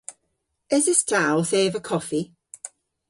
[0.75, 2.21] Eses ta owth eva koffi?